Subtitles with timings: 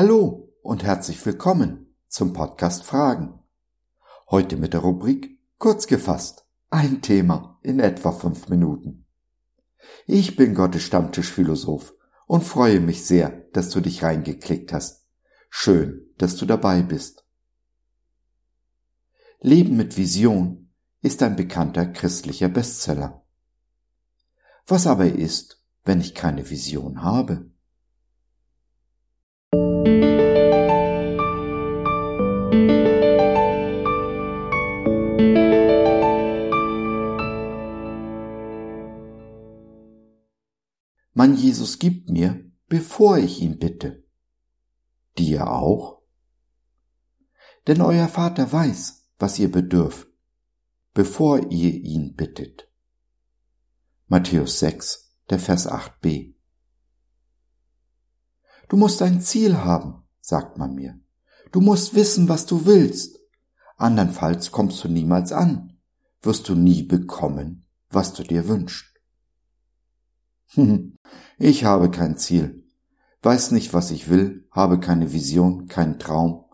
[0.00, 3.40] Hallo und herzlich willkommen zum Podcast Fragen.
[4.30, 6.46] Heute mit der Rubrik Kurz gefasst.
[6.70, 9.06] Ein Thema in etwa fünf Minuten.
[10.06, 11.94] Ich bin Gottes Stammtischphilosoph
[12.28, 15.04] und freue mich sehr, dass du dich reingeklickt hast.
[15.50, 17.26] Schön, dass du dabei bist.
[19.40, 20.70] Leben mit Vision
[21.02, 23.24] ist ein bekannter christlicher Bestseller.
[24.64, 27.50] Was aber ist, wenn ich keine Vision habe?
[41.18, 44.04] Mein Jesus gibt mir, bevor ich ihn bitte.
[45.18, 46.00] Dir auch?
[47.66, 50.06] Denn euer Vater weiß, was ihr bedürft,
[50.94, 52.70] bevor ihr ihn bittet.
[54.06, 56.34] Matthäus 6, der Vers 8b.
[58.68, 61.00] Du musst ein Ziel haben, sagt man mir.
[61.50, 63.18] Du musst wissen, was du willst.
[63.76, 65.80] Andernfalls kommst du niemals an,
[66.22, 68.97] wirst du nie bekommen, was du dir wünschst.
[71.40, 72.64] Ich habe kein Ziel,
[73.22, 76.46] weiß nicht, was ich will, habe keine Vision, keinen Traum,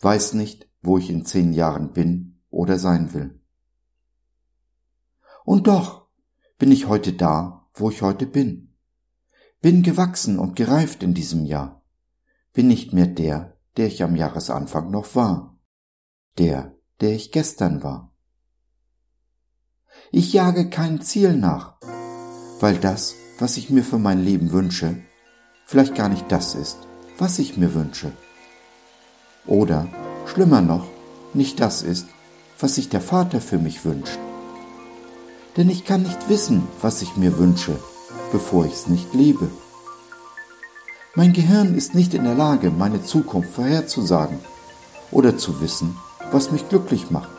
[0.00, 3.40] weiß nicht, wo ich in zehn Jahren bin oder sein will.
[5.44, 6.08] Und doch
[6.58, 8.74] bin ich heute da, wo ich heute bin.
[9.60, 11.82] Bin gewachsen und gereift in diesem Jahr.
[12.52, 15.58] Bin nicht mehr der, der ich am Jahresanfang noch war.
[16.36, 18.14] Der, der ich gestern war.
[20.12, 21.80] Ich jage kein Ziel nach,
[22.60, 24.96] weil das, was ich mir für mein Leben wünsche,
[25.64, 26.78] vielleicht gar nicht das ist,
[27.18, 28.12] was ich mir wünsche.
[29.46, 29.86] Oder,
[30.26, 30.86] schlimmer noch,
[31.34, 32.06] nicht das ist,
[32.58, 34.18] was sich der Vater für mich wünscht.
[35.56, 37.78] Denn ich kann nicht wissen, was ich mir wünsche,
[38.32, 39.48] bevor ich es nicht lebe.
[41.14, 44.38] Mein Gehirn ist nicht in der Lage, meine Zukunft vorherzusagen
[45.10, 45.96] oder zu wissen,
[46.30, 47.30] was mich glücklich macht.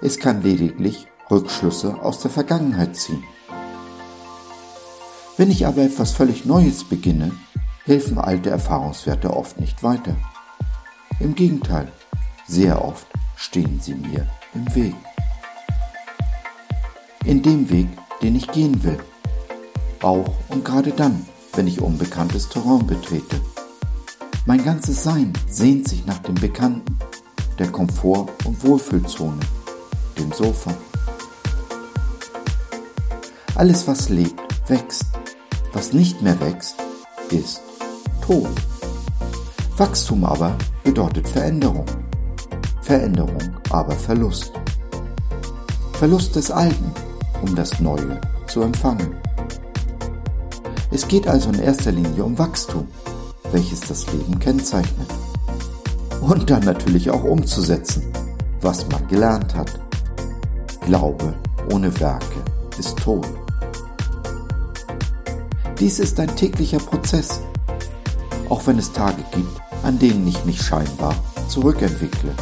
[0.00, 3.24] Es kann lediglich Rückschlüsse aus der Vergangenheit ziehen.
[5.36, 7.32] Wenn ich aber etwas völlig Neues beginne,
[7.84, 10.16] helfen alte Erfahrungswerte oft nicht weiter.
[11.18, 11.90] Im Gegenteil,
[12.46, 13.06] sehr oft
[13.36, 14.94] stehen sie mir im Weg.
[17.24, 17.88] In dem Weg,
[18.22, 18.98] den ich gehen will.
[20.02, 23.40] Auch und gerade dann, wenn ich unbekanntes Terrain betrete.
[24.46, 26.96] Mein ganzes Sein sehnt sich nach dem Bekannten,
[27.58, 29.40] der Komfort- und Wohlfühlzone,
[30.16, 30.72] dem Sofa.
[33.56, 35.06] Alles, was lebt, wächst.
[35.74, 36.76] Was nicht mehr wächst,
[37.30, 37.60] ist
[38.24, 38.48] tot.
[39.76, 41.84] Wachstum aber bedeutet Veränderung.
[42.82, 44.52] Veränderung aber Verlust.
[45.94, 46.92] Verlust des Alten,
[47.42, 49.16] um das Neue zu empfangen.
[50.92, 52.86] Es geht also in erster Linie um Wachstum,
[53.50, 55.08] welches das Leben kennzeichnet.
[56.20, 58.04] Und dann natürlich auch umzusetzen,
[58.60, 59.80] was man gelernt hat.
[60.82, 61.34] Glaube
[61.72, 62.44] ohne Werke
[62.78, 63.26] ist tot.
[65.84, 67.42] Dies ist ein täglicher Prozess,
[68.48, 71.14] auch wenn es Tage gibt, an denen ich mich scheinbar
[71.46, 72.32] zurückentwickle,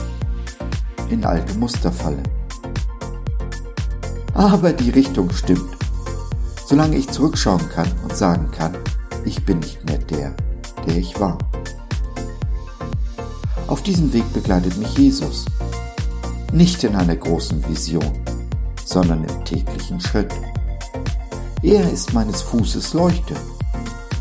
[1.10, 2.22] in alte Muster falle.
[4.32, 5.76] Aber die Richtung stimmt.
[6.68, 8.76] Solange ich zurückschauen kann und sagen kann,
[9.24, 10.36] ich bin nicht mehr der,
[10.86, 11.36] der ich war.
[13.66, 15.46] Auf diesem Weg begleitet mich Jesus.
[16.52, 18.12] Nicht in einer großen Vision,
[18.84, 20.32] sondern im täglichen Schritt.
[21.62, 23.34] Er ist meines Fußes Leuchte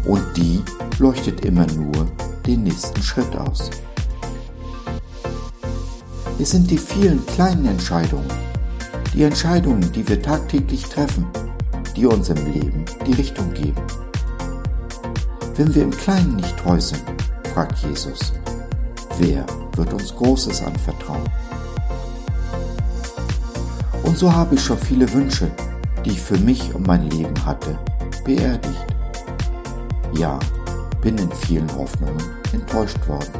[0.05, 0.61] und die
[0.99, 2.07] leuchtet immer nur
[2.45, 3.71] den nächsten Schritt aus.
[6.39, 8.31] Es sind die vielen kleinen Entscheidungen,
[9.15, 11.25] die Entscheidungen, die wir tagtäglich treffen,
[11.95, 13.81] die uns im Leben die Richtung geben.
[15.55, 17.03] Wenn wir im Kleinen nicht treu sind,
[17.55, 18.33] fragt Jesus,
[19.17, 21.27] wer wird uns Großes anvertrauen?
[24.03, 25.49] Und so habe ich schon viele Wünsche,
[26.05, 27.77] die ich für mich und mein Leben hatte,
[28.23, 28.85] beerdigt.
[30.13, 30.39] Ja,
[31.01, 32.21] bin in vielen Hoffnungen
[32.53, 33.31] enttäuscht worden.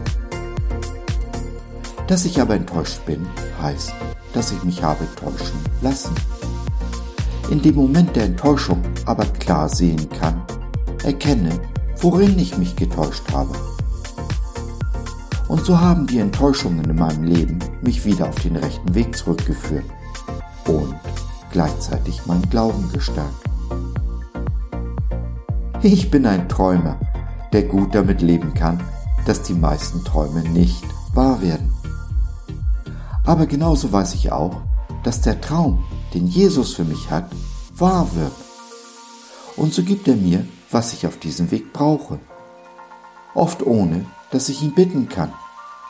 [2.08, 3.26] Dass ich aber enttäuscht bin,
[3.62, 3.94] heißt,
[4.34, 6.14] dass ich mich habe täuschen lassen.
[7.50, 10.42] In dem Moment der Enttäuschung aber klar sehen kann,
[11.04, 11.60] erkenne,
[11.98, 13.52] worin ich mich getäuscht habe.
[15.48, 19.84] Und so haben die Enttäuschungen in meinem Leben mich wieder auf den rechten Weg zurückgeführt.
[20.66, 20.96] Und
[21.52, 23.50] gleichzeitig mein Glauben gestärkt.
[25.84, 27.00] Ich bin ein Träumer,
[27.54, 28.84] der gut damit leben kann,
[29.26, 30.84] dass die meisten Träume nicht
[31.14, 31.74] wahr werden.
[33.26, 34.62] Aber genauso weiß ich auch,
[35.04, 35.84] dass der Traum,
[36.14, 37.32] den Jesus für mich hat,
[37.76, 38.32] wahr wird.
[39.58, 42.20] Und so gibt er mir, was ich auf diesem Weg brauche.
[43.34, 45.34] oft ohne, dass ich ihn bitten kann,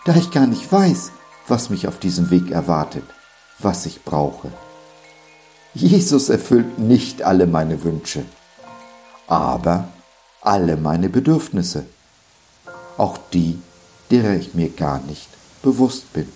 [0.06, 1.12] da ich gar nicht weiß,
[1.48, 3.04] was mich auf diesem Weg erwartet,
[3.60, 4.52] was ich brauche.
[5.74, 8.26] Jesus erfüllt nicht alle meine Wünsche,
[9.28, 9.88] aber
[10.42, 11.86] alle meine Bedürfnisse,
[12.98, 13.58] auch die,
[14.10, 15.30] derer ich mir gar nicht
[15.62, 16.28] bewusst bin.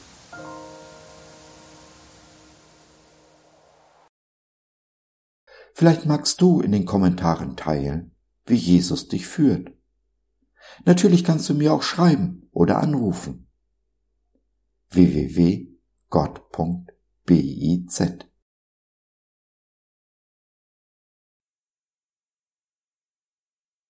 [5.73, 8.15] Vielleicht magst du in den Kommentaren teilen,
[8.45, 9.73] wie Jesus dich führt.
[10.85, 13.49] Natürlich kannst du mir auch schreiben oder anrufen.
[14.91, 15.75] www.gott.biz